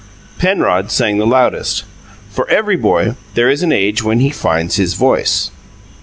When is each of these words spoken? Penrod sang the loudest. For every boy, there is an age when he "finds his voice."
Penrod 0.39 0.89
sang 0.89 1.19
the 1.19 1.27
loudest. 1.27 1.83
For 2.31 2.49
every 2.49 2.75
boy, 2.75 3.13
there 3.35 3.49
is 3.51 3.61
an 3.61 3.71
age 3.71 4.01
when 4.03 4.19
he 4.19 4.31
"finds 4.31 4.77
his 4.77 4.95
voice." 4.95 5.51